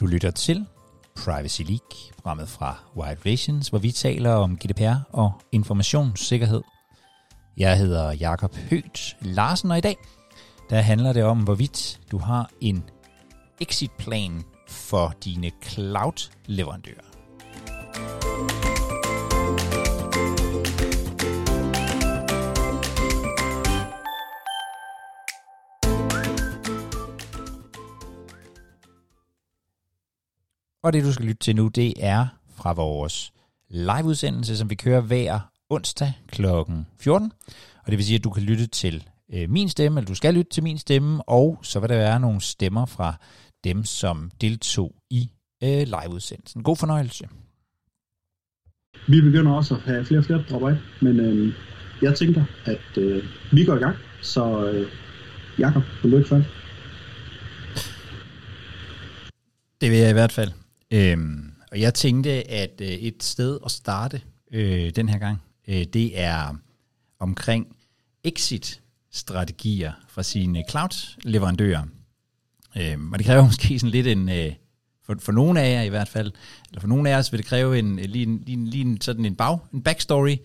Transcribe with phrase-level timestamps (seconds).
[0.00, 0.66] Du lytter til
[1.16, 6.62] Privacy League, programmet fra Wide Visions, hvor vi taler om GDPR og informationssikkerhed.
[7.56, 9.96] Jeg hedder Jakob Høgt Larsen, og i dag
[10.70, 12.84] der handler det om, hvorvidt du har en
[13.60, 17.11] exit-plan for dine cloud-leverandører.
[30.82, 33.32] Og det du skal lytte til nu, det er fra vores
[33.70, 35.38] liveudsendelse, som vi kører hver
[35.70, 36.44] onsdag kl.
[37.00, 37.32] 14.
[37.84, 40.34] Og det vil sige, at du kan lytte til øh, min stemme, eller du skal
[40.34, 43.14] lytte til min stemme, og så vil der være nogle stemmer fra
[43.64, 45.30] dem, som deltog i
[45.62, 46.62] øh, liveudsendelsen.
[46.62, 47.28] God fornøjelse.
[49.08, 51.54] Vi begynder også at have flere og flere, der dropper ind, men øh,
[52.02, 54.88] jeg tænker, at øh, vi går i gang, så øh,
[55.58, 56.48] Jakob, vil du ikke først?
[59.80, 60.61] Det vil jeg i hvert fald.
[60.92, 64.20] Øhm, og jeg tænkte, at øh, et sted at starte
[64.52, 66.56] øh, den her gang, øh, det er
[67.18, 67.76] omkring
[68.24, 71.82] exit-strategier fra sine cloud-leverandører.
[72.78, 74.52] Øhm, og det kræver måske sådan lidt en, øh,
[75.06, 76.32] for, for nogle af jer i hvert fald,
[76.68, 78.84] eller for nogle af os vil det kræve en, øh, lige, en, lige, en, lige
[78.84, 80.36] en, sådan en bag, en backstory.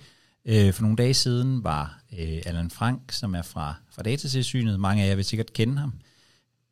[0.46, 5.04] Øh, for nogle dage siden var øh, Allan Frank, som er fra, fra Datatilsynet, mange
[5.04, 5.94] af jer vil sikkert kende ham,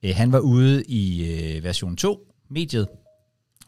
[0.03, 2.87] øh, han var ude i øh, version 2, mediet,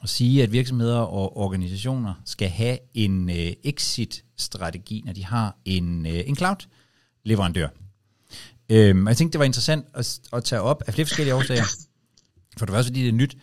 [0.03, 6.05] at sige, at virksomheder og organisationer skal have en øh, exit-strategi, når de har en,
[6.05, 7.67] øh, en cloud-leverandør.
[8.69, 11.63] Øhm, og jeg tænkte, det var interessant at, at tage op af flere forskellige årsager.
[12.57, 13.37] For det første, fordi det er nyt,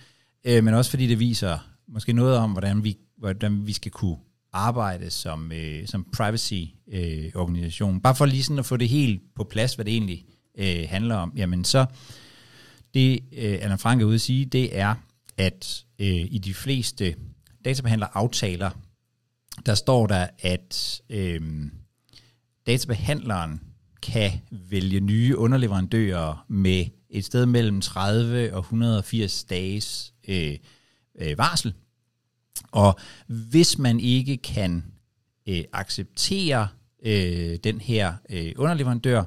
[0.44, 4.16] øh, men også fordi det viser måske noget om, hvordan vi, hvordan vi skal kunne
[4.52, 7.97] arbejde som, øh, som privacy-organisation.
[7.97, 10.25] Øh, Bare for lige sådan at få det helt på plads, hvad det egentlig
[10.58, 11.32] øh, handler om.
[11.36, 11.86] Jamen så,
[12.94, 14.94] det øh, Anna Frank er ude at sige, det er,
[15.37, 17.17] at øh, i de fleste
[17.65, 18.71] databehandleraftaler,
[19.67, 21.41] der står der, at øh,
[22.67, 23.61] databehandleren
[24.03, 30.59] kan vælge nye underleverandører med et sted mellem 30 og 180 dages øh,
[31.19, 31.75] øh, varsel.
[32.72, 34.84] Og hvis man ikke kan
[35.49, 36.69] øh, acceptere
[37.05, 39.25] øh, den her øh, underleverandør,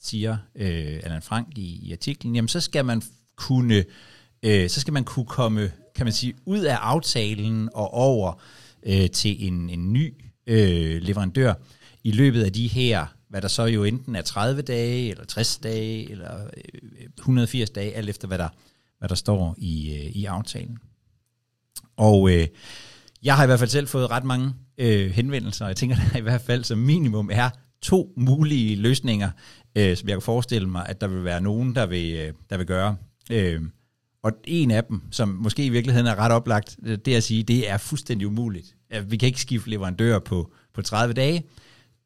[0.00, 3.02] siger øh, Allan Frank i, i artiklen, jamen så skal man
[3.36, 3.84] kunne
[4.44, 8.42] øh, så skal man kunne komme, kan man sige, ud af aftalen og over
[8.86, 10.14] øh, til en, en ny
[10.46, 11.54] øh, leverandør
[12.04, 15.58] i løbet af de her, hvad der så jo enten er 30 dage, eller 60
[15.58, 18.48] dage, eller øh, 180 dage, alt efter hvad der,
[18.98, 20.78] hvad der står i, øh, i aftalen.
[21.96, 22.46] Og øh,
[23.22, 26.18] jeg har i hvert fald selv fået ret mange øh, henvendelser, og jeg tænker, der
[26.18, 27.50] i hvert fald som minimum er
[27.82, 29.30] to mulige løsninger,
[29.76, 32.56] øh, som jeg kan forestille mig, at der vil være nogen, der vil, øh, der
[32.56, 32.96] vil gøre.
[33.30, 33.62] Øh,
[34.24, 37.22] og en af dem, som måske i virkeligheden er ret oplagt, øh, det er at
[37.22, 38.76] sige, det er fuldstændig umuligt.
[39.06, 41.44] Vi kan ikke skifte leverandør på, på 30 dage,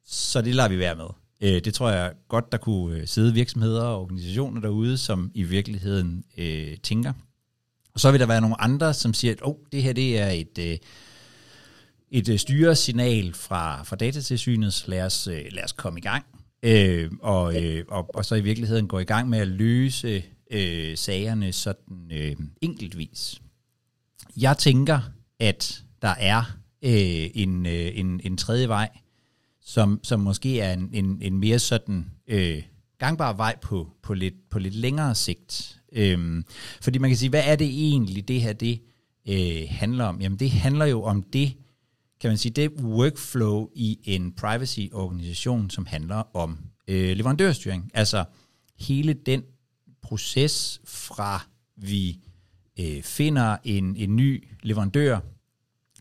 [0.07, 1.07] så det lader vi være med.
[1.41, 5.43] Øh, det tror jeg godt, der kunne øh, sidde virksomheder og organisationer derude, som i
[5.43, 7.13] virkeligheden øh, tænker.
[7.95, 10.29] Og så vil der være nogle andre, som siger, at oh, det her det er
[10.29, 10.77] et, øh,
[12.11, 16.25] et styresignal fra, fra datatilsynet, så lad os, lad os komme i gang.
[16.63, 20.97] Øh, og, øh, og, og så i virkeligheden gå i gang med at løse øh,
[20.97, 23.41] sagerne sådan øh, enkeltvis.
[24.37, 25.01] Jeg tænker,
[25.39, 28.89] at der er øh, en, øh, en, en tredje vej,
[29.61, 32.63] som, som måske er en, en, en mere sådan øh,
[32.99, 35.81] gangbar vej på, på, lidt, på lidt længere sigt.
[35.93, 36.45] Øhm,
[36.81, 38.81] fordi man kan sige, hvad er det egentlig, det her det
[39.29, 40.21] øh, handler om?
[40.21, 41.53] Jamen det handler jo om det,
[42.21, 47.91] kan man sige, det workflow i en privacy-organisation, som handler om øh, leverandørstyring.
[47.95, 48.25] Altså
[48.79, 49.43] hele den
[50.09, 51.47] proces fra
[51.77, 52.19] vi
[52.81, 55.21] øh, finder en, en ny leverandør,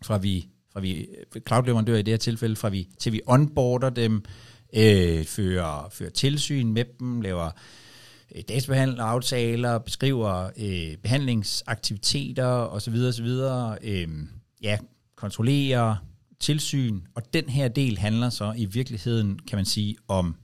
[0.04, 0.94] fra vi, fra vi
[1.36, 4.24] øh, cloud-leverandør i det her tilfælde, fra vi, til vi onboarder dem,
[4.74, 7.52] øh, fører, fører tilsyn med dem, laver
[8.36, 12.96] øh, databehandleraftaler, beskriver øh, behandlingsaktiviteter osv.
[12.96, 13.28] osv.
[13.82, 14.08] Øh,
[14.62, 14.78] ja,
[15.16, 15.96] kontrollerer
[16.40, 20.36] tilsyn, og den her del handler så i virkeligheden, kan man sige, om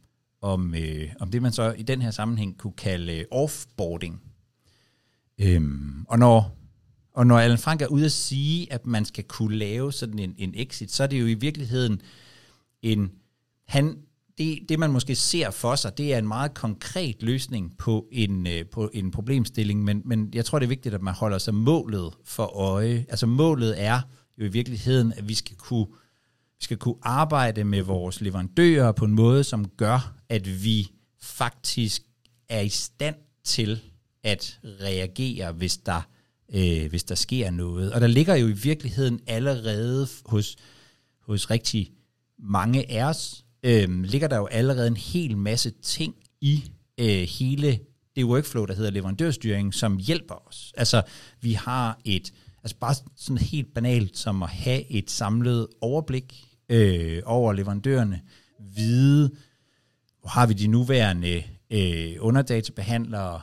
[0.44, 4.22] om, øh, om det, man så i den her sammenhæng kunne kalde øh, offboarding.
[5.42, 6.58] Øhm, og når
[7.14, 10.36] og når Allan Frank er ude at sige, at man skal kunne lave sådan en,
[10.38, 12.02] en exit, så er det jo i virkeligheden
[12.82, 13.12] en...
[13.68, 13.98] Han,
[14.38, 18.48] det, det, man måske ser for sig, det er en meget konkret løsning på en,
[18.48, 21.54] øh, på en problemstilling, men, men jeg tror, det er vigtigt, at man holder sig
[21.54, 23.06] målet for øje.
[23.10, 24.02] Altså målet er
[24.38, 25.88] jo i virkeligheden, at vi skal kunne
[26.60, 30.92] vi skal kunne arbejde med vores leverandører på en måde, som gør, at vi
[31.22, 32.02] faktisk
[32.50, 33.80] er i stand til
[34.24, 36.02] at reagere, hvis der,
[36.54, 37.94] øh, hvis der sker noget.
[37.94, 40.56] Og der ligger jo i virkeligheden allerede hos,
[41.20, 41.92] hos rigtig
[42.40, 47.80] mange af os, øh, ligger der jo allerede en hel masse ting i øh, hele
[48.16, 50.74] det workflow, der hedder leverandørstyring, som hjælper os.
[50.78, 51.02] Altså,
[51.42, 52.34] vi har et,
[52.64, 58.22] altså bare sådan helt banalt som at have et samlet overblik øh, over leverandørerne,
[58.76, 59.32] vide,
[60.24, 63.42] hvor har vi de nuværende øh, underdatabehandlere,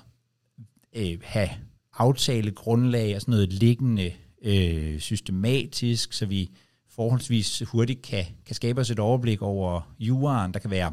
[0.97, 1.49] øh, have
[1.93, 4.13] aftalegrundlag og sådan noget liggende
[4.43, 6.51] øh, systematisk, så vi
[6.91, 10.55] forholdsvis hurtigt kan, kan skabe os et overblik over juraen.
[10.55, 10.93] Der kan være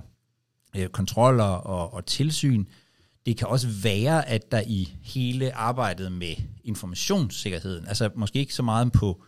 [0.77, 2.65] øh, kontroller og, og tilsyn.
[3.25, 8.63] Det kan også være, at der i hele arbejdet med informationssikkerheden, altså måske ikke så
[8.63, 9.23] meget på,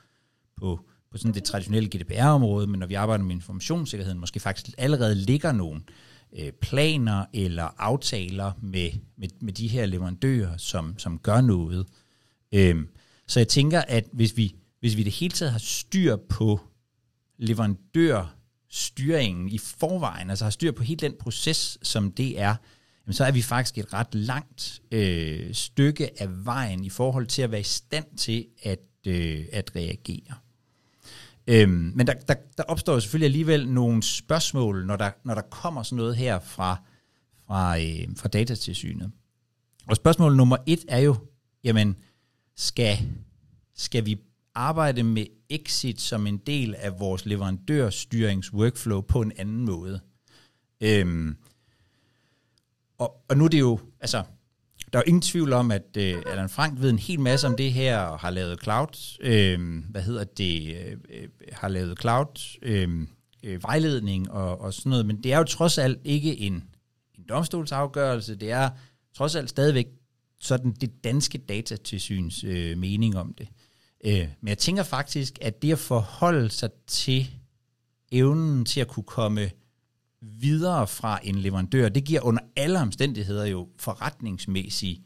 [0.58, 0.80] på,
[1.12, 5.52] på sådan det traditionelle GDPR-område, men når vi arbejder med informationssikkerheden, måske faktisk allerede ligger
[5.52, 11.42] nogen øh, Øh, planer eller aftaler med, med, med de her leverandører, som, som gør
[11.42, 11.88] noget.
[12.52, 12.88] Øhm,
[13.28, 16.60] så jeg tænker, at hvis vi, hvis vi det hele taget har styr på
[17.38, 22.56] leverandørstyringen i forvejen, altså har styr på hele den proces, som det er,
[23.06, 27.42] jamen så er vi faktisk et ret langt øh, stykke af vejen i forhold til
[27.42, 30.36] at være i stand til at, øh, at reagere.
[31.52, 35.42] Øhm, men der, der, der opstår jo selvfølgelig alligevel nogle spørgsmål, når der, når der
[35.42, 36.78] kommer sådan noget her fra,
[37.48, 39.12] fra, øh, fra datatilsynet.
[39.88, 41.16] Og spørgsmål nummer et er jo,
[41.64, 41.96] jamen,
[42.56, 42.98] skal,
[43.76, 44.20] skal vi
[44.56, 50.00] arbejde med exit som en del af vores leverandørstyrings-workflow på en anden måde?
[50.82, 51.38] Øhm,
[52.98, 54.24] og, og nu er det jo, altså,
[54.94, 57.58] der er jo ingen tvivl om, at øh, Allan Frank ved en hel masse om
[57.58, 62.58] det her, og har lavet cloud, øh, hvad hedder det, øh, øh, har lavet cloud
[62.62, 63.08] øh,
[63.44, 66.54] øh, vejledning og, og sådan noget, men det er jo trods alt ikke en,
[67.18, 68.70] en domstolsafgørelse, det er
[69.16, 69.88] trods alt stadigvæk
[70.40, 73.48] sådan det danske datatilsyns øh, mening om det.
[74.06, 77.28] Øh, men jeg tænker faktisk, at det at forholde sig til
[78.12, 79.50] evnen til at kunne komme
[80.22, 85.02] videre fra en leverandør, det giver under alle omstændigheder jo forretningsmæssig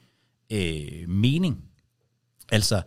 [0.51, 1.63] øh, mening.
[2.51, 2.81] Altså,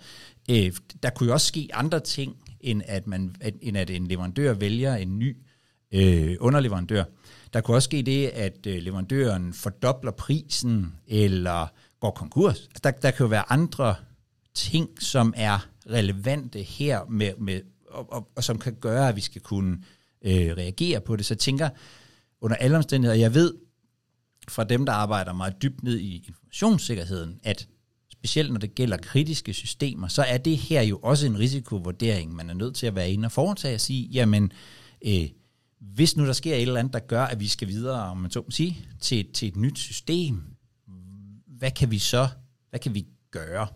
[0.50, 4.55] øh, der kunne jo også ske andre ting, end at, man, end at en leverandør
[4.55, 5.37] vælger en ny
[5.93, 7.05] øh, underleverandør.
[7.52, 11.67] Der kunne også ske det, at øh, leverandøren fordobler prisen, eller
[12.00, 12.61] går konkurs.
[12.61, 13.94] Altså, der, der kan jo være andre
[14.55, 19.20] ting, som er relevante her, med, med, og, og, og som kan gøre, at vi
[19.20, 19.82] skal kunne
[20.23, 21.26] øh, reagere på det.
[21.26, 21.69] Så jeg tænker,
[22.40, 23.54] under alle omstændigheder, jeg ved
[24.48, 27.68] fra dem, der arbejder meget dybt ned i informationssikkerheden, at
[28.12, 32.50] specielt når det gælder kritiske systemer, så er det her jo også en risikovurdering, man
[32.50, 34.52] er nødt til at være inde og foretage og sige, jamen,
[35.06, 35.28] øh,
[35.80, 38.30] hvis nu der sker et eller andet, der gør, at vi skal videre, om man
[38.30, 40.42] så må sige, til, til et nyt system,
[41.46, 42.28] hvad kan vi så,
[42.70, 43.66] hvad kan vi gøre?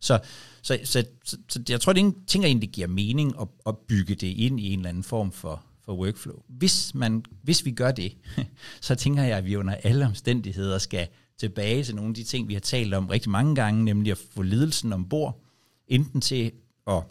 [0.00, 0.20] Så,
[0.62, 3.78] så, så, så, så jeg tror, det er en ting, der giver mening at, at
[3.88, 6.42] bygge det ind i en eller anden form for, for workflow.
[6.48, 8.16] Hvis, man, hvis vi gør det,
[8.80, 11.08] så tænker jeg, at vi under alle omstændigheder skal
[11.38, 14.18] tilbage til nogle af de ting, vi har talt om rigtig mange gange, nemlig at
[14.30, 15.40] få ledelsen ombord,
[15.88, 16.52] enten til
[16.86, 17.02] at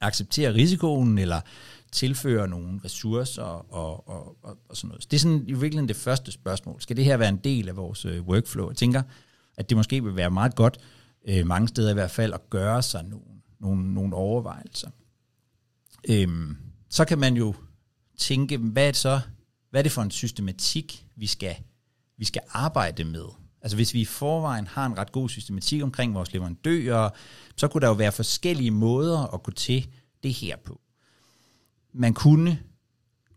[0.00, 1.40] acceptere risikoen, eller
[1.92, 5.02] tilføre nogle ressourcer og, og, og, og sådan noget.
[5.02, 6.80] Så det er sådan i virkeligheden det første spørgsmål.
[6.80, 8.68] Skal det her være en del af vores øh, workflow?
[8.68, 9.02] Jeg tænker,
[9.56, 10.78] at det måske vil være meget godt,
[11.28, 13.24] øh, mange steder i hvert fald, at gøre sig nogle,
[13.60, 14.90] nogle, nogle overvejelser.
[16.08, 16.56] Øhm,
[16.88, 17.54] så kan man jo
[18.20, 19.20] tænke, hvad er det så,
[19.70, 21.56] hvad er det for en systematik, vi skal,
[22.18, 23.24] vi skal arbejde med?
[23.62, 27.10] Altså hvis vi i forvejen har en ret god systematik omkring vores leverandører,
[27.56, 29.88] så kunne der jo være forskellige måder at gå til
[30.22, 30.80] det her på.
[31.92, 32.62] Man kunne,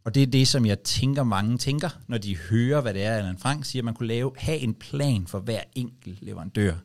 [0.04, 3.16] og det er det, som jeg tænker mange tænker, når de hører, hvad det er,
[3.16, 6.76] Allan Frank siger, man kunne lave, have en plan for hver enkelt leverandør.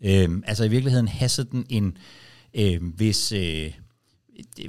[0.00, 1.96] Øhm, altså i virkeligheden have sådan en,
[2.54, 3.72] øh, hvis, øh,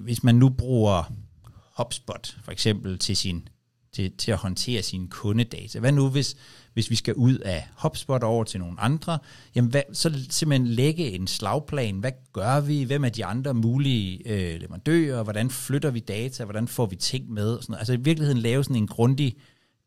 [0.02, 1.14] hvis man nu bruger
[1.78, 3.48] HubSpot for eksempel til, sin,
[3.94, 5.80] til, til at håndtere sine kundedata.
[5.80, 6.36] Hvad nu, hvis,
[6.74, 9.20] hvis vi skal ud af HubSpot over til nogle andre?
[9.56, 12.00] Jamen, hvad, så simpelthen lægge en slagplan.
[12.00, 12.84] Hvad gør vi?
[12.84, 15.24] Hvem er de andre mulige øh, leverandører?
[15.24, 16.44] Hvordan flytter vi data?
[16.44, 17.54] Hvordan får vi ting med?
[17.54, 19.36] Og Sådan Altså i virkeligheden lave sådan en grundig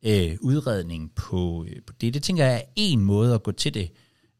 [0.03, 2.15] øh, udredning på, øh, på det.
[2.15, 3.91] Det tænker jeg er en måde at gå til det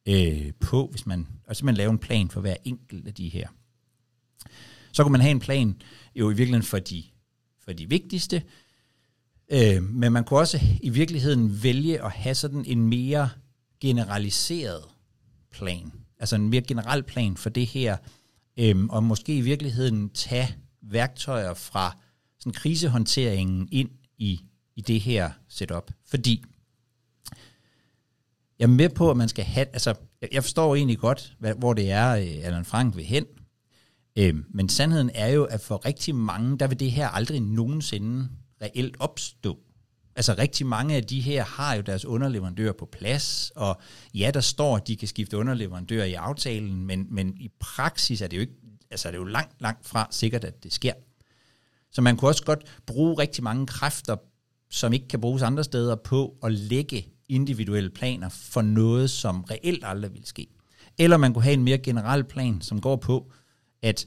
[0.09, 3.49] øh, på, hvis man og simpelthen lave en plan for hver enkelt af de her.
[4.93, 5.77] Så kan man have en plan
[6.15, 7.05] jo i virkeligheden for de
[7.71, 8.43] for de vigtigste.
[9.53, 13.31] Øh, men man kunne også i virkeligheden vælge at have sådan en mere
[13.81, 14.85] generaliseret
[15.53, 15.93] plan.
[16.19, 17.97] Altså en mere generel plan for det her.
[18.59, 21.97] Øh, og måske i virkeligheden tage værktøjer fra
[22.39, 24.41] sådan krisehåndteringen ind i,
[24.77, 25.91] i det her setup.
[26.07, 26.45] Fordi
[28.59, 29.95] jeg er med på, at man skal have, altså
[30.33, 33.27] jeg forstår egentlig godt, hvad, hvor det er, øh, Allan Frank vil hen,
[34.21, 38.29] øh, men sandheden er jo, at for rigtig mange, der vil det her aldrig nogensinde
[38.63, 39.59] reelt opstå.
[40.17, 43.81] Altså rigtig mange af de her har jo deres underleverandør på plads, og
[44.15, 48.27] ja, der står, at de kan skifte underleverandør i aftalen, men, men i praksis er
[48.27, 48.53] det jo ikke,
[48.91, 50.93] altså er det jo langt, langt fra sikkert, at det sker.
[51.93, 54.17] Så man kunne også godt bruge rigtig mange kræfter,
[54.71, 59.85] som ikke kan bruges andre steder, på at lægge individuelle planer for noget, som reelt
[59.87, 60.47] aldrig vil ske.
[60.99, 63.33] Eller man kunne have en mere generel plan, som går på,
[63.83, 64.07] at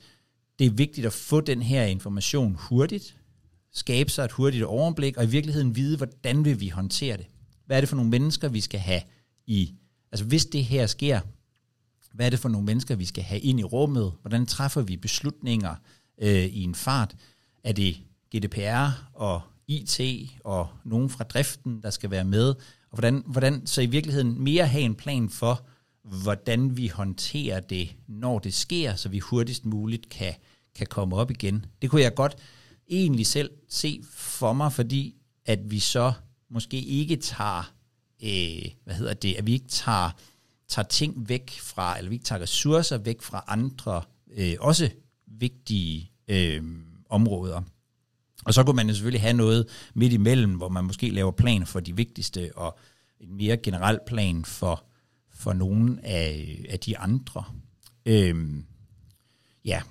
[0.60, 3.18] det er vigtigt at få den her information hurtigt,
[3.72, 7.26] skabe sig et hurtigt overblik, og i virkeligheden vide, hvordan vil vi håndtere det.
[7.66, 9.02] Hvad er det for nogle mennesker, vi skal have
[9.46, 9.74] i...
[10.12, 11.20] Altså hvis det her sker,
[12.14, 14.14] hvad er det for nogle mennesker, vi skal have ind i rummet?
[14.22, 15.76] Hvordan træffer vi beslutninger
[16.22, 17.16] øh, i en fart?
[17.64, 17.98] Er det
[18.36, 20.02] GDPR og IT
[20.44, 22.48] og nogen fra driften, der skal være med?
[22.90, 25.66] Og hvordan, hvordan så i virkeligheden mere have en plan for,
[26.04, 30.34] hvordan vi håndterer det, når det sker, så vi hurtigst muligt kan,
[30.76, 31.66] kan komme op igen.
[31.82, 32.36] Det kunne jeg godt
[32.90, 36.14] egentlig selv se for mig, fordi at vi så
[36.50, 37.74] måske ikke tager,
[38.24, 40.10] øh, hvad hedder det, at vi ikke tager,
[40.68, 44.02] tager ting væk fra, eller vi ikke tager ressourcer væk fra andre,
[44.34, 44.90] øh, også
[45.28, 46.64] vigtige øh,
[47.10, 47.62] områder.
[48.46, 51.80] Og så kunne man selvfølgelig have noget midt imellem, hvor man måske laver planer for
[51.80, 52.78] de vigtigste, og
[53.20, 54.84] en mere generel plan for,
[55.44, 57.44] for nogle af, af de andre.
[58.06, 58.66] Øhm,
[59.66, 59.82] ja,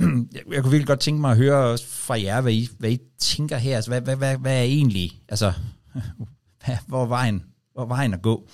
[0.52, 2.98] jeg kunne virkelig godt tænke mig at høre også fra jer, hvad I, hvad I
[3.18, 3.76] tænker her.
[3.76, 5.52] Altså, hvad, hvad, hvad, hvad er egentlig, altså,
[6.88, 8.48] hvor er vejen, hvor er vejen at gå?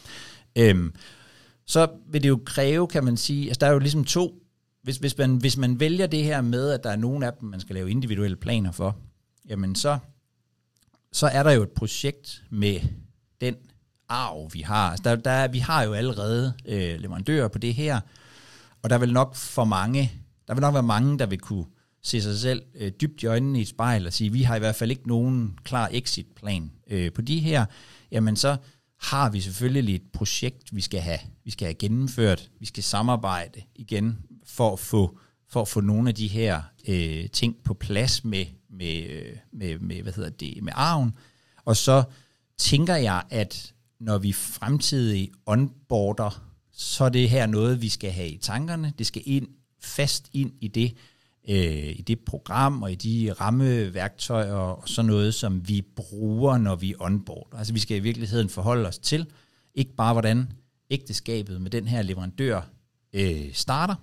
[0.57, 0.95] Øhm,
[1.67, 4.43] så vil det jo kræve, kan man sige, altså der er jo ligesom to,
[4.83, 7.49] hvis, hvis, man, hvis man vælger det her med, at der er nogle af dem,
[7.49, 8.97] man skal lave individuelle planer for,
[9.49, 9.99] jamen så,
[11.13, 12.81] så er der jo et projekt med
[13.41, 13.57] den
[14.09, 14.91] arv, vi har.
[14.91, 18.01] Altså der, der, vi har jo allerede øh, leverandører på det her,
[18.83, 20.13] og der vil nok for mange,
[20.49, 21.65] der vil nok være mange, der vil kunne
[22.03, 24.59] se sig selv øh, dybt i øjnene i et spejl og sige, vi har i
[24.59, 27.65] hvert fald ikke nogen klar exit-plan øh, på de her,
[28.11, 28.57] jamen så
[29.01, 32.51] har vi selvfølgelig et projekt, vi skal have, vi skal have gennemført.
[32.61, 35.19] Vi skal samarbejde igen for at få,
[35.49, 39.79] for at få nogle af de her øh, ting på plads med, med, øh, med,
[39.79, 41.13] med, hvad hedder det, med arven.
[41.65, 42.05] Og så
[42.59, 43.74] tænker jeg, at
[44.05, 48.93] når vi fremtidig onboarder, så er det her noget, vi skal have i tankerne.
[48.99, 49.49] Det skal ind
[49.81, 50.95] fast ind i det,
[51.49, 56.77] øh, i det program og i de rammeværktøjer og sådan noget, som vi bruger, når
[56.77, 57.59] vi onboarder.
[57.59, 59.27] Altså vi skal i virkeligheden forholde os til,
[59.75, 60.53] ikke bare hvordan
[60.91, 62.61] ægteskabet med den her leverandør
[63.13, 63.95] øh, starter,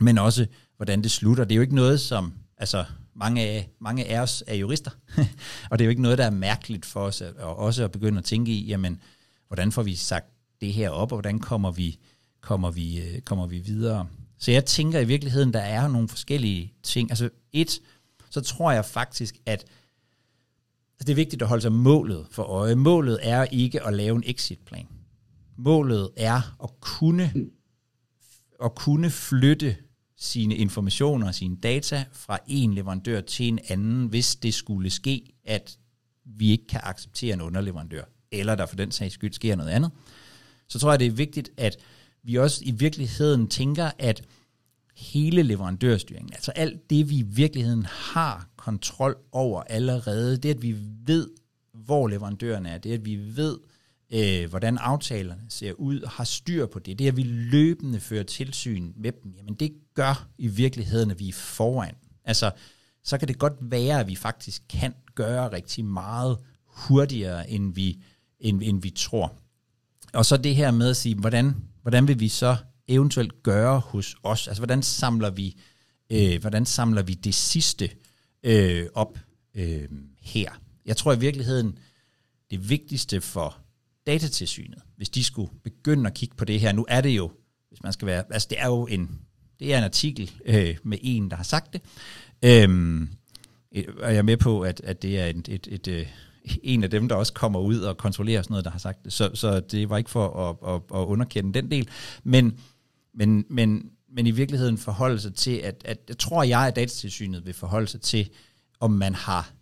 [0.00, 0.46] men også
[0.76, 1.44] hvordan det slutter.
[1.44, 4.90] Det er jo ikke noget, som, altså mange af, mange af os er jurister,
[5.70, 7.92] og det er jo ikke noget, der er mærkeligt for os, at, og også at
[7.92, 9.00] begynde at tænke i, jamen,
[9.48, 10.26] hvordan får vi sagt
[10.60, 11.98] det her op, og hvordan kommer vi,
[12.40, 14.08] kommer vi, øh, kommer vi videre.
[14.38, 17.10] Så jeg tænker i virkeligheden, der er nogle forskellige ting.
[17.10, 17.80] Altså et,
[18.30, 19.64] så tror jeg faktisk, at
[20.94, 22.74] altså det er vigtigt at holde sig målet for øje.
[22.74, 24.88] Målet er ikke at lave en exit-plan.
[25.56, 27.32] Målet er at kunne,
[28.64, 29.76] at kunne flytte
[30.20, 35.32] sine informationer og sine data fra en leverandør til en anden, hvis det skulle ske,
[35.44, 35.78] at
[36.24, 39.90] vi ikke kan acceptere en underleverandør, eller der for den sags skyld sker noget andet.
[40.68, 41.76] Så tror jeg, det er vigtigt, at
[42.22, 44.22] vi også i virkeligheden tænker, at
[44.96, 50.76] hele leverandørstyringen, altså alt det, vi i virkeligheden har kontrol over allerede, det at vi
[51.06, 51.30] ved,
[51.72, 53.58] hvor leverandørerne er, det at vi ved,
[54.12, 58.22] øh, hvordan aftalerne ser ud, og har styr på det, det at vi løbende fører
[58.22, 61.94] tilsyn med dem, jamen det gør i virkeligheden, at vi er foran.
[62.24, 62.50] Altså,
[63.04, 68.02] så kan det godt være, at vi faktisk kan gøre rigtig meget hurtigere, end vi,
[68.40, 69.34] end, end vi tror.
[70.12, 72.56] Og så det her med at sige, hvordan, hvordan vil vi så
[72.88, 74.48] eventuelt gøre hos os?
[74.48, 75.60] Altså, hvordan samler vi,
[76.10, 77.90] øh, hvordan samler vi det sidste
[78.42, 79.18] øh, op
[79.54, 79.88] øh,
[80.20, 80.50] her?
[80.86, 81.78] Jeg tror i virkeligheden,
[82.50, 83.56] det vigtigste for
[84.10, 87.32] datatilsynet, hvis de skulle begynde at kigge på det her, nu er det jo,
[87.68, 89.20] hvis man skal være, altså det er jo en,
[89.60, 91.82] det er en artikel øh, med en, der har sagt det,
[92.42, 93.08] øhm,
[93.74, 96.06] øh, og jeg er med på, at, at det er et, et, et, øh,
[96.62, 99.12] en af dem, der også kommer ud og kontrollerer sådan noget, der har sagt det.
[99.12, 101.88] Så, så det var ikke for at, at, at underkende den del.
[102.24, 102.58] Men,
[103.14, 107.46] men, men, men i virkeligheden forholde sig til, at, at jeg tror jeg, at datatilsynet
[107.46, 108.30] vil forholde sig til,
[108.80, 109.52] om man har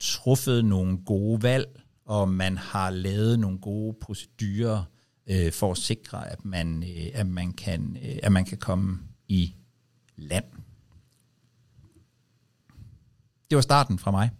[0.00, 4.84] truffet nogle gode valg, og man har lavet nogle gode procedurer
[5.30, 8.98] øh, for at sikre, at man, øh, at, man kan, øh, at man kan komme
[9.28, 9.54] i
[10.16, 10.44] land.
[13.50, 14.30] det var starten fra mig.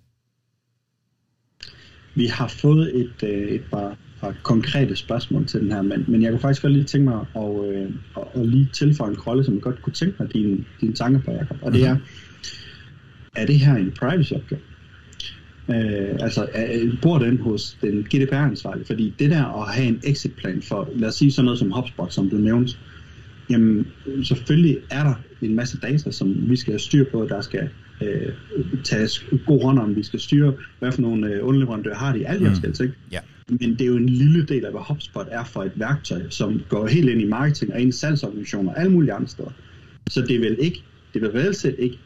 [2.15, 6.23] Vi har fået et, øh, et par, par konkrete spørgsmål til den her, men, men
[6.23, 9.45] jeg kunne faktisk godt lige tænke mig at, øh, at, at lige tilføje en krølle,
[9.45, 11.57] som jeg godt kunne tænke mig dine, dine tanker på, Jacob.
[11.63, 11.97] Og det er,
[13.37, 14.61] er det her en privacy opgave?
[15.71, 18.87] Øh, altså, er, bor den hos den GDPR-ansvarlige?
[18.87, 22.13] Fordi det der at have en exit-plan for, lad os sige sådan noget som HubSpot,
[22.13, 22.73] som du nævnte,
[23.51, 23.87] jamen
[24.23, 27.69] selvfølgelig er der en masse data, som vi skal have styr på, der skal
[28.03, 28.33] øh,
[28.85, 32.47] tages god hånd om, vi skal styre, hvad for nogle øh, underleverandører har de, alle
[32.47, 32.85] de mm.
[32.85, 32.95] ikke?
[33.13, 33.21] Ja.
[33.49, 36.61] Men det er jo en lille del af, hvad HubSpot er for et værktøj, som
[36.69, 39.51] går helt ind i marketing og ind i salgsorganisationer og alle mulige andre steder.
[40.11, 40.83] Så det er vel ikke,
[41.15, 41.99] det er vel set ikke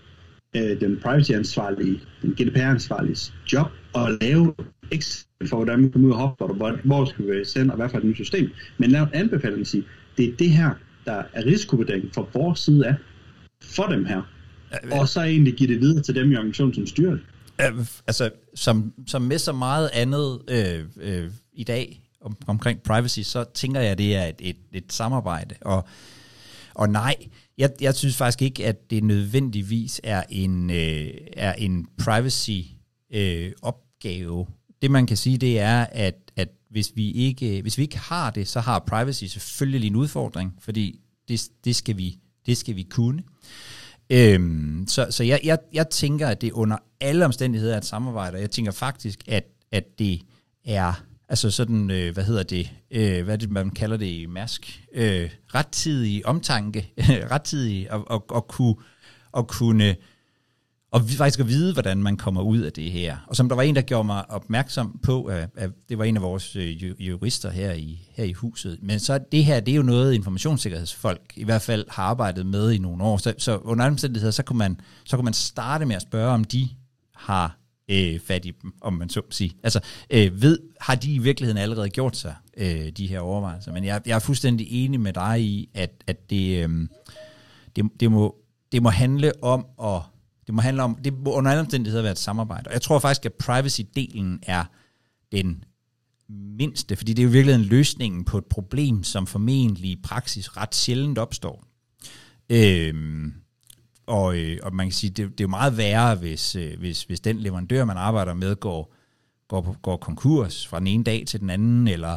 [0.56, 4.54] øh, den privacy-ansvarlige, den GDPR-ansvarlige job at lave
[4.90, 7.88] eksempel for, hvordan man kommer ud af og hvor, hvor skal vi sende, og hvad
[7.88, 8.50] for et nyt system.
[8.78, 9.84] Men lave en anbefaling sige,
[10.16, 10.70] det er det her,
[11.04, 12.94] der er risikovurdering fra vores side af,
[13.62, 14.22] for dem her.
[14.92, 17.20] Og så egentlig give det videre til dem i organisationen, som styrer det.
[18.06, 23.44] Altså, som, som med så meget andet øh, øh, i dag om, omkring privacy, så
[23.54, 25.54] tænker jeg, at det er et, et, et samarbejde.
[25.60, 25.88] Og,
[26.74, 27.14] og nej,
[27.58, 32.60] jeg, jeg synes faktisk ikke, at det nødvendigvis er en, øh, er en privacy
[33.12, 34.46] øh, opgave.
[34.82, 38.30] Det man kan sige, det er, at, at hvis, vi ikke, hvis vi ikke har
[38.30, 42.82] det, så har privacy selvfølgelig en udfordring, fordi det, det, skal, vi, det skal vi
[42.82, 43.22] kunne.
[44.10, 48.38] Øhm, så så jeg, jeg, jeg tænker, at det under alle omstændigheder er et samarbejde,
[48.38, 50.20] jeg tænker faktisk, at, at det
[50.64, 54.26] er altså sådan, øh, hvad hedder det, øh, hvad er det, man kalder det i
[54.26, 56.92] mask, øh, rettidig omtanke,
[57.32, 58.74] rettidig at, at, at, kunne,
[59.36, 59.96] at kunne
[60.90, 63.16] og faktisk at vide, hvordan man kommer ud af det her.
[63.26, 66.16] Og som der var en, der gjorde mig opmærksom på, at, at det var en
[66.16, 68.78] af vores øh, jurister her i, her i huset.
[68.82, 72.72] Men så det her, det er jo noget, informationssikkerhedsfolk i hvert fald har arbejdet med
[72.72, 73.16] i nogle år.
[73.16, 76.30] Så, så under andre omstændigheder, så kunne, man, så kunne man starte med at spørge,
[76.30, 76.68] om de
[77.14, 79.52] har øh, fat i dem, om man så må sige.
[79.62, 83.72] Altså, øh, ved, har de i virkeligheden allerede gjort sig øh, de her overvejelser?
[83.72, 86.88] Men jeg, jeg er fuldstændig enig med dig i, at, at det, øh,
[87.76, 88.36] det, det, må,
[88.72, 90.02] det må handle om at
[90.46, 92.68] det må handle om, det må under alle omstændigheder være et samarbejde.
[92.68, 94.64] Og jeg tror faktisk, at privacy-delen er
[95.32, 95.64] den
[96.28, 100.56] mindste, fordi det er jo virkelig en løsning på et problem, som formentlig i praksis
[100.56, 101.64] ret sjældent opstår.
[102.50, 103.34] Øhm,
[104.12, 107.02] og, øh, og man kan sige, det, det er jo meget værre, hvis, øh, hvis,
[107.02, 108.94] hvis den leverandør, man arbejder med, går,
[109.48, 112.16] går, går konkurs fra den ene dag til den anden, eller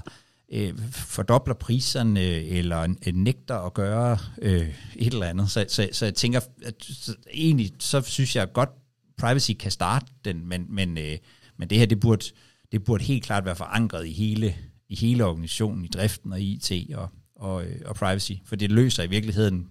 [0.54, 5.52] øh, fordobler priserne, eller øh, nægter at gøre øh, et eller andet.
[5.52, 8.70] Så, så, så jeg tænker, at, så, egentlig så synes jeg godt,
[9.18, 11.18] privacy kan starte den, men, men, øh,
[11.58, 12.26] men det her, det burde,
[12.72, 14.56] det burde helt klart være forankret i hele,
[14.90, 19.04] i hele organisationen, i driften og IT og, og, øh, og privacy, for det løser
[19.04, 19.68] i virkeligheden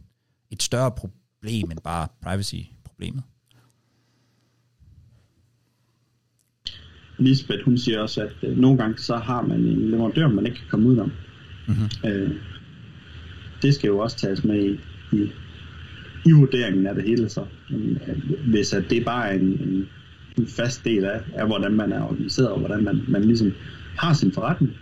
[0.50, 3.22] et større problem end bare privacy-problemet.
[7.18, 10.58] Lisbeth, hun siger også, at øh, nogle gange så har man en leverandør, man ikke
[10.58, 11.12] kan komme ud om.
[11.68, 12.10] Mm-hmm.
[12.10, 12.30] Øh,
[13.62, 14.80] det skal jo også tages med i,
[15.16, 15.30] i,
[16.26, 17.46] i vurderingen af det hele så.
[17.70, 17.98] Øh,
[18.50, 19.88] hvis at det bare er en, en,
[20.38, 23.52] en fast del af, af, hvordan man er organiseret, og hvordan man, man ligesom
[23.98, 24.72] har sin forretning,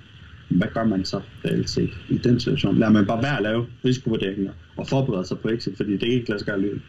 [0.57, 2.79] hvad gør man så reelt set i den situation?
[2.79, 6.13] Lader man bare være at lave risikovurderinger og forberede sig på exit, fordi det er
[6.13, 6.81] ikke lade sig gøre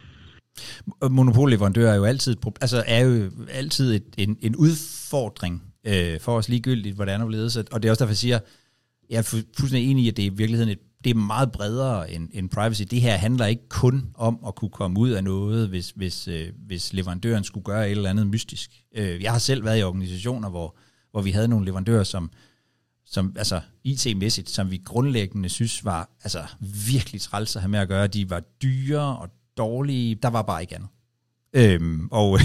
[1.10, 6.48] monopolleverandør er jo altid, altså er jo altid et, en, en udfordring øh, for os
[6.48, 7.56] ligegyldigt, hvordan og ledes.
[7.56, 8.38] Og det er også derfor, jeg siger,
[9.10, 9.22] jeg er
[9.58, 12.48] fuldstændig enig i, at det er i virkeligheden et, det er meget bredere end, end
[12.50, 12.82] privacy.
[12.82, 16.48] Det her handler ikke kun om at kunne komme ud af noget, hvis, hvis, øh,
[16.66, 18.70] hvis leverandøren skulle gøre et eller andet mystisk.
[18.96, 20.76] Øh, jeg har selv været i organisationer, hvor,
[21.10, 22.30] hvor vi havde nogle leverandører, som,
[23.06, 26.44] som altså IT-mæssigt, som vi grundlæggende synes var altså,
[26.86, 28.06] virkelig træls at have med at gøre.
[28.06, 30.88] De var dyre og dårlige, der var bare ikke andet.
[31.56, 32.38] Øhm, og,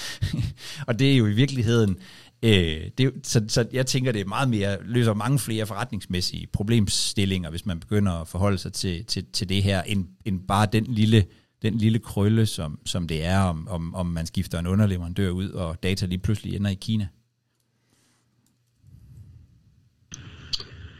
[0.88, 1.96] og det er jo i virkeligheden,
[2.42, 7.50] øh, det, så, så jeg tænker, det er meget mere, løser mange flere forretningsmæssige problemstillinger,
[7.50, 10.84] hvis man begynder at forholde sig til, til, til det her, end, end bare den
[10.84, 11.24] lille,
[11.62, 15.48] den lille krølle, som, som det er, om, om, om man skifter en underleverandør ud,
[15.48, 17.08] og data lige pludselig ender i Kina.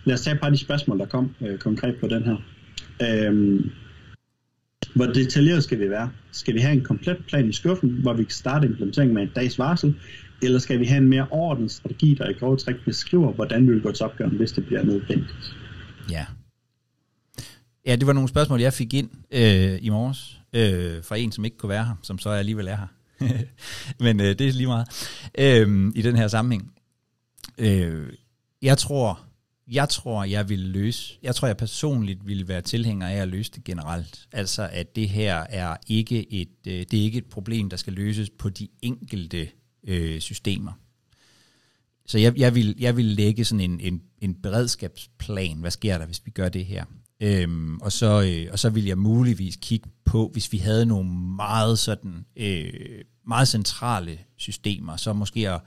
[0.05, 2.37] Lad os tage et par af de spørgsmål, der kom øh, konkret på den her.
[3.03, 3.71] Øhm,
[4.95, 6.11] hvor detaljeret skal vi være?
[6.33, 9.31] Skal vi have en komplet plan i skuffen, hvor vi kan starte implementeringen med en
[9.35, 9.95] dags varsel,
[10.43, 13.73] eller skal vi have en mere ordentlig strategi, der i grove træk beskriver, hvordan vi
[13.73, 15.57] vil gå til opgaven, hvis det bliver nødvendigt?
[16.11, 16.27] Ja.
[17.87, 21.45] Ja, det var nogle spørgsmål, jeg fik ind øh, i morges øh, fra en, som
[21.45, 22.87] ikke kunne være her, som så alligevel er her.
[24.05, 24.87] Men øh, det er lige meget
[25.39, 26.73] øh, i den her sammenhæng.
[27.59, 28.13] Øh,
[28.63, 29.21] jeg tror,
[29.69, 33.53] jeg tror, jeg vil løse, jeg tror, jeg personligt vil være tilhænger af at løse
[33.53, 34.29] det generelt.
[34.33, 37.93] Altså, at det her er ikke et, øh, det er ikke et problem, der skal
[37.93, 39.49] løses på de enkelte
[39.87, 40.73] øh, systemer.
[42.07, 45.59] Så jeg, jeg, vil, jeg vil lægge sådan en, en, en beredskabsplan.
[45.59, 46.85] Hvad sker der, hvis vi gør det her?
[47.21, 51.11] Øhm, og, så, øh, og så vil jeg muligvis kigge på, hvis vi havde nogle
[51.37, 52.73] meget sådan øh,
[53.27, 55.61] meget centrale systemer, så måske at,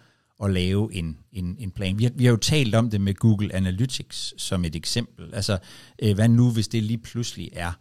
[0.43, 1.99] at lave en, en, en plan.
[1.99, 5.33] Vi har, vi har jo talt om det med Google Analytics som et eksempel.
[5.33, 5.57] Altså,
[5.99, 7.71] øh, hvad nu, hvis det lige pludselig er,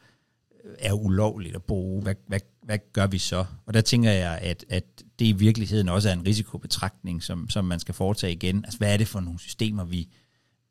[0.79, 2.03] er ulovligt at bruge?
[2.03, 3.45] Hvad, hvad, hvad gør vi så?
[3.66, 4.85] Og der tænker jeg, at, at
[5.19, 8.64] det i virkeligheden også er en risikobetragtning, som, som man skal foretage igen.
[8.64, 10.09] Altså, hvad er det for nogle systemer, vi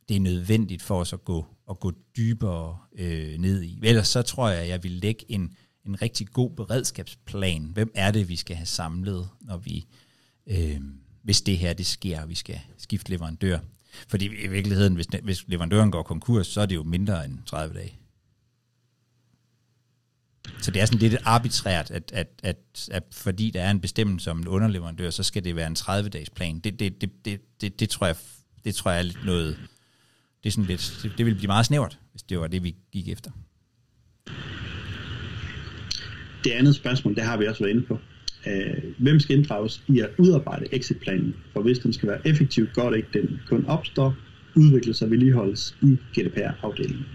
[0.09, 3.79] det er nødvendigt for os at gå, at gå dybere øh, ned i.
[3.83, 7.63] Ellers så tror jeg, at jeg vil lægge en, en rigtig god beredskabsplan.
[7.63, 9.85] Hvem er det, vi skal have samlet, når vi,
[10.47, 10.81] øh,
[11.25, 13.59] hvis det her det sker, og vi skal skifte leverandør?
[14.07, 17.75] Fordi i virkeligheden, hvis, hvis leverandøren går konkurs, så er det jo mindre end 30
[17.75, 17.99] dage.
[20.61, 24.31] Så det er sådan lidt arbitrært, at, at, at, at fordi der er en bestemmelse
[24.31, 26.59] om en underleverandør, så skal det være en 30-dages plan.
[26.59, 28.15] Det, det, det, det, det, det, tror jeg,
[28.65, 29.57] det tror jeg er lidt noget...
[30.43, 32.75] Det, er sådan lidt, det, det ville blive meget snævert, hvis det var det, vi
[32.91, 33.31] gik efter.
[36.43, 37.99] Det andet spørgsmål, det har vi også været inde på.
[38.47, 41.35] Øh, hvem skal inddrages i at udarbejde exitplanen?
[41.53, 44.15] For hvis den skal være effektiv, går det ikke, den kun opstår,
[44.55, 47.05] udvikles og vedligeholdes i GDPR-afdelingen.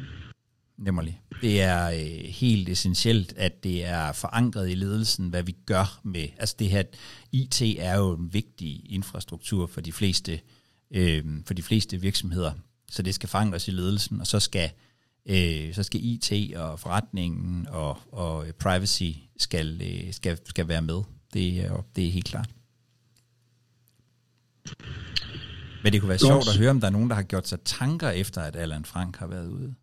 [0.79, 1.21] Nemlig.
[1.43, 6.29] Det er øh, helt essentielt, at det er forankret i ledelsen, hvad vi gør med.
[6.39, 6.83] Altså det her,
[7.33, 10.41] IT er jo en vigtig infrastruktur for de fleste,
[10.95, 12.53] øh, for de fleste virksomheder,
[12.91, 14.71] så det skal forankres i ledelsen, og så skal
[15.29, 21.03] øh, så skal IT og forretningen og, og privacy skal, øh, skal, skal være med.
[21.35, 22.51] Det er, det er helt klart.
[25.83, 26.45] Men det kunne være Godt.
[26.45, 28.85] sjovt at høre, om der er nogen, der har gjort sig tanker efter, at Allan
[28.85, 29.75] Frank har været ude.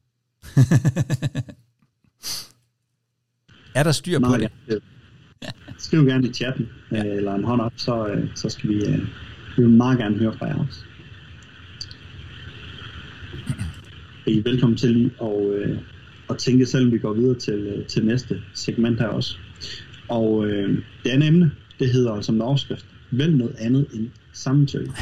[3.79, 4.51] er der styr på det?
[5.77, 7.03] Skriv gerne i chatten, ja.
[7.03, 8.99] eller en hånd op, så, øh, så skal vi, øh,
[9.57, 10.79] vi vil meget gerne høre fra jer også.
[14.27, 15.77] I er velkommen til lige at, øh,
[16.29, 19.38] at tænke, selvom vi går videre til, til næste segment her også.
[20.10, 24.82] Og øh, det andet emne, det hedder som en overskrift, vælg noget andet end sammentøj.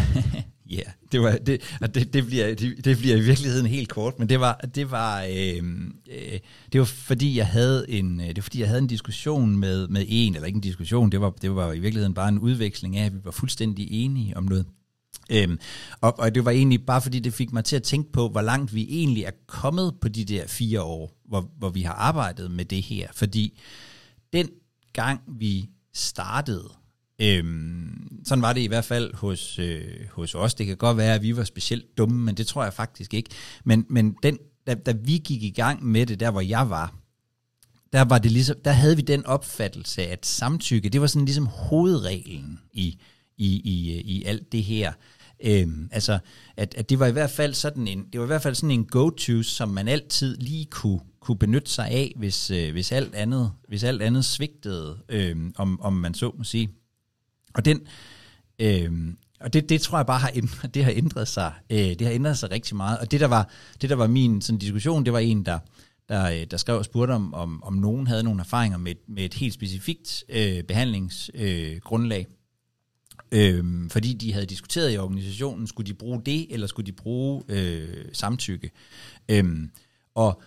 [0.69, 3.89] Ja, yeah, det, var, det, og det, det, bliver, det, det bliver i virkeligheden helt
[3.89, 5.63] kort, men det var, det var, øh,
[6.11, 6.39] øh,
[6.71, 9.87] det var fordi jeg havde en, øh, det var fordi jeg havde en diskussion med,
[9.87, 12.97] med en, eller ikke en diskussion, det var, det var i virkeligheden bare en udveksling
[12.97, 14.65] af, at vi var fuldstændig enige om noget.
[15.31, 15.59] Øhm,
[16.01, 18.41] og, og det var egentlig bare fordi, det fik mig til at tænke på, hvor
[18.41, 22.51] langt vi egentlig er kommet på de der fire år, hvor, hvor vi har arbejdet
[22.51, 23.07] med det her.
[23.13, 23.59] Fordi
[24.33, 24.49] den
[24.95, 26.69] gang vi startede,
[27.21, 30.53] Øhm, sådan var det i hvert fald hos, øh, hos os.
[30.53, 33.29] Det kan godt være, at vi var specielt dumme, men det tror jeg faktisk ikke.
[33.63, 36.95] Men, men den, da, da vi gik i gang med det, der hvor jeg var,
[37.93, 41.45] der, var det ligesom, der havde vi den opfattelse, at samtykke, det var sådan ligesom
[41.45, 42.99] hovedreglen i,
[43.37, 44.93] i, i, i alt det her.
[45.43, 46.19] Øhm, altså,
[46.57, 48.71] at, at det var i hvert fald sådan en, det var i hvert fald sådan
[48.71, 53.15] en go-to, som man altid lige kunne, kunne benytte sig af, hvis, øh, hvis alt
[53.15, 56.69] andet, hvis alt andet svigtede, øh, om, om man så må sige.
[57.53, 57.81] Og den,
[58.59, 58.91] øh,
[59.39, 61.53] og det, det tror jeg bare har ændret, det har ændret sig.
[61.69, 62.99] Øh, det har ændret sig rigtig meget.
[62.99, 63.49] Og det der var,
[63.81, 65.59] det der var min sådan, diskussion, det var en, der,
[66.09, 69.25] der, øh, der skrev og spurgte om, om, om nogen havde nogle erfaringer med, med
[69.25, 72.27] et helt specifikt øh, behandlingsgrundlag.
[73.31, 76.91] Øh, øh, fordi de havde diskuteret i organisationen, skulle de bruge det, eller skulle de
[76.91, 78.71] bruge øh, samtykke.
[79.29, 79.67] Øh,
[80.15, 80.41] og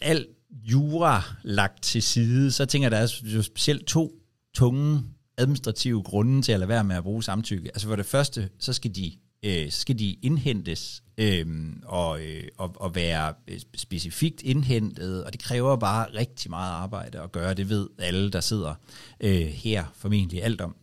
[0.00, 4.12] alt jura lagt til side, så tænker jeg, der er jo specielt to
[4.54, 5.02] tunge
[5.38, 7.68] administrative grunde til at lade være med at bruge samtykke.
[7.68, 11.46] Altså for det første, så skal de, øh, så skal de indhentes øh,
[11.84, 17.20] og, øh, og, og være øh, specifikt indhentet, og det kræver bare rigtig meget arbejde
[17.20, 17.54] at gøre.
[17.54, 18.74] Det ved alle, der sidder
[19.20, 20.76] øh, her formentlig alt om.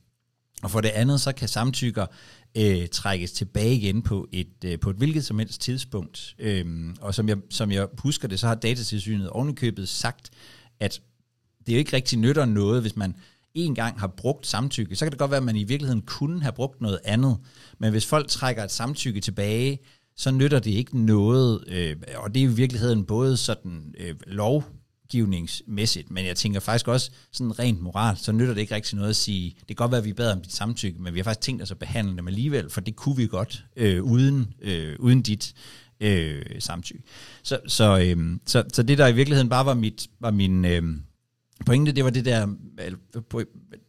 [0.63, 2.05] Og for det andet, så kan samtykker
[2.57, 6.35] øh, trækkes tilbage igen på et, øh, på et hvilket som helst tidspunkt.
[6.39, 10.29] Øhm, og som jeg, som jeg husker det, så har datatilsynet ovenikøbet sagt,
[10.79, 11.01] at
[11.65, 13.15] det jo ikke rigtig nytter noget, hvis man
[13.53, 16.41] en gang har brugt samtykke, så kan det godt være, at man i virkeligheden kunne
[16.41, 17.37] have brugt noget andet.
[17.79, 19.79] Men hvis folk trækker et samtykke tilbage,
[20.17, 24.15] så nytter det ikke noget, øh, og det er i virkeligheden både sådan øh,
[25.13, 29.09] lovgivningsmæssigt, men jeg tænker faktisk også sådan rent moral, så nytter det ikke rigtig noget
[29.09, 31.23] at sige, det kan godt være, at vi bad om dit samtykke, men vi har
[31.23, 34.95] faktisk tænkt os at behandle dem alligevel, for det kunne vi godt øh, uden, øh,
[34.99, 35.53] uden dit
[35.99, 37.03] øh, samtykke.
[37.43, 40.65] Så, så, øh, så, så det der i virkeligheden bare var, mit, var min...
[40.65, 40.83] Øh,
[41.65, 42.47] pointe, det var det der,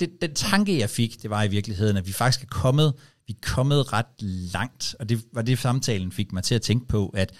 [0.00, 2.94] det, den tanke jeg fik, det var i virkeligheden, at vi faktisk er kommet,
[3.26, 6.88] vi er kommet ret langt, og det var det, samtalen fik mig til at tænke
[6.88, 7.33] på, at,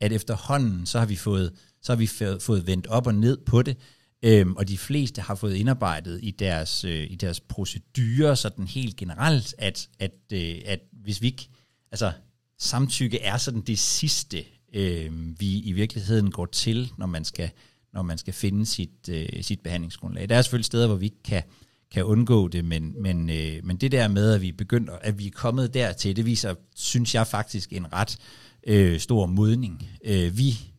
[0.00, 2.06] at efterhånden, så har vi fået, så har vi
[2.40, 3.76] fået, vendt op og ned på det,
[4.22, 8.96] øhm, og de fleste har fået indarbejdet i deres, øh, i deres procedurer, sådan helt
[8.96, 11.48] generelt, at, at, øh, at hvis vi ikke,
[11.92, 12.12] altså
[12.58, 17.50] samtykke er sådan det sidste, øh, vi i virkeligheden går til, når man skal,
[17.92, 20.28] når man skal finde sit, øh, sit behandlingsgrundlag.
[20.28, 21.42] Der er selvfølgelig steder, hvor vi ikke kan,
[21.90, 25.26] kan undgå det, men, men, øh, men det der med, at vi begynder, at vi
[25.26, 28.18] er kommet dertil, det viser, synes jeg faktisk, en ret
[28.66, 29.88] øh, stor modning.
[30.04, 30.71] Øh, vi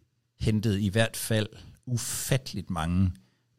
[0.44, 1.48] hentet i hvert fald
[1.86, 3.12] ufatteligt mange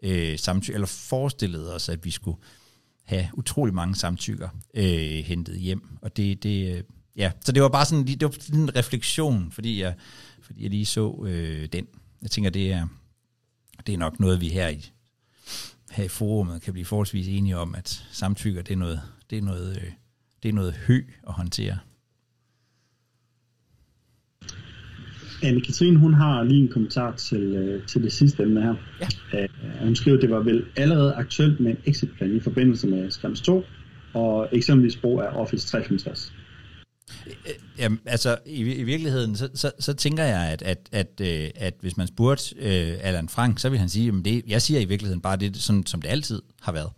[0.03, 2.39] øh, samtykker, eller forestillede os, at vi skulle
[3.05, 6.83] have utrolig mange samtykker øh, hentet hjem, og det, det, øh,
[7.17, 9.95] ja, så det var bare sådan, det var sådan en refleksion, fordi jeg,
[10.41, 11.87] fordi jeg lige så øh, den.
[12.23, 12.87] Jeg tænker, det er,
[13.87, 14.91] det er nok noget, vi her i,
[15.91, 19.43] her i forumet kan blive forholdsvis enige om, at samtykker, det er noget, det er
[19.43, 19.93] noget, øh,
[20.43, 21.79] det er noget hø at håndtere.
[25.45, 28.75] Anne-Katrine, hun har lige en kommentar til, øh, til det sidste emne her.
[29.33, 29.43] Ja.
[29.43, 29.49] Øh,
[29.83, 33.41] hun skriver, at det var vel allerede aktuelt med en exitplan i forbindelse med Skrems
[33.41, 33.65] 2,
[34.15, 36.33] og eksempelvis brug af Office 365.
[37.27, 41.53] Øh, jamen, altså, i, i virkeligheden, så, så, så tænker jeg, at, at, at, at,
[41.57, 44.81] at hvis man spurgte øh, Allan Frank, så vil han sige, at det, jeg siger
[44.81, 46.91] i virkeligheden bare det, sådan, som det altid har været.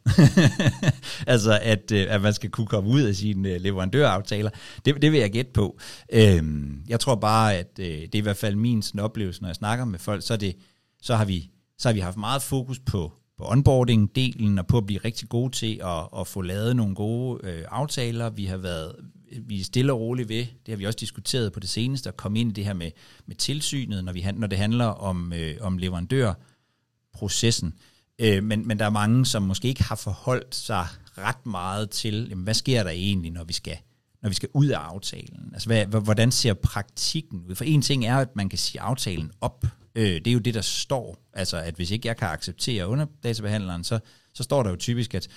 [1.33, 4.51] altså, at, øh, at man skal kunne komme ud af sine øh, leverandøraftaler.
[4.85, 5.79] Det, det vil jeg gætte på.
[6.15, 6.43] Uh,
[6.89, 9.57] jeg tror bare, at øh, det er i hvert fald min sådan, oplevelse, når jeg
[9.57, 10.57] snakker med folk, så, er det,
[11.03, 14.87] så, har, vi, så har vi haft meget fokus på på onboarding-delen og på at
[14.87, 18.31] blive rigtig gode til at, at få lavet nogle gode øh, aftaler.
[18.31, 18.95] Vi har været
[19.41, 22.17] vi er stille og roligt ved, det har vi også diskuteret på det seneste, at
[22.17, 22.91] komme ind i det her med,
[23.27, 27.75] med tilsynet, når, vi, når det handler om, øh, om leverandørprocessen.
[28.19, 30.87] Øh, men, men der er mange, som måske ikke har forholdt sig
[31.19, 33.79] ret meget til, jamen, hvad sker der egentlig, når vi skal
[34.23, 35.51] når vi skal ud af aftalen?
[35.53, 37.55] Altså, hvad, hvordan ser praktikken ud?
[37.55, 39.65] For en ting er, at man kan sige aftalen op.
[39.95, 41.19] Øh, det er jo det, der står.
[41.33, 43.99] Altså, at hvis ikke jeg kan acceptere under databehandleren, så,
[44.35, 45.29] så står der jo typisk, at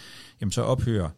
[0.42, 1.10] jamen, så ophører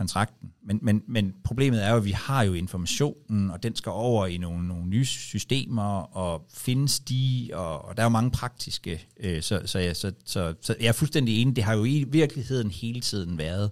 [0.00, 0.52] kontrakten.
[0.62, 4.26] Men, men, men problemet er jo, at vi har jo informationen, og den skal over
[4.26, 9.06] i nogle, nogle nye systemer, og findes de, og, og der er jo mange praktiske,
[9.20, 12.04] øh, så, så, ja, så, så, så jeg er fuldstændig enig, det har jo i
[12.08, 13.70] virkeligheden hele tiden været.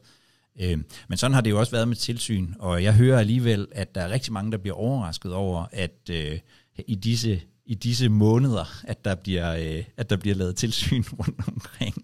[0.60, 3.94] Øh, men sådan har det jo også været med tilsyn, og jeg hører alligevel, at
[3.94, 6.38] der er rigtig mange, der bliver overrasket over, at øh,
[6.86, 11.48] i disse i disse måneder, at der bliver, øh, at der bliver lavet tilsyn rundt
[11.48, 11.94] omkring.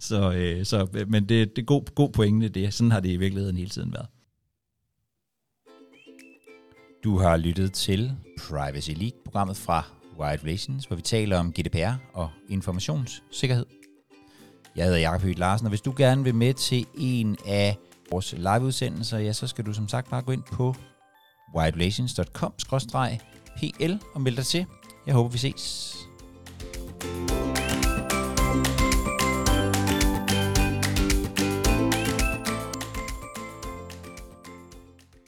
[0.00, 2.74] Så, øh, så, men det, det er god, god pointe, det.
[2.74, 4.06] Sådan har det i virkeligheden hele tiden været.
[7.04, 9.84] Du har lyttet til Privacy League, programmet fra
[10.18, 13.66] Wired Relations, hvor vi taler om GDPR og informationssikkerhed.
[14.76, 17.76] Jeg hedder Jakob Høgh Larsen, og hvis du gerne vil med til en af
[18.10, 20.74] vores liveudsendelser, ja, så skal du som sagt bare gå ind på
[21.56, 24.66] wiredrelations.com-pl og melde dig til.
[25.08, 25.97] Jeg håber, vi ses.